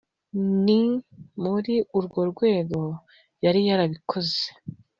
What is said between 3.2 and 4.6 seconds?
yari yarabikoze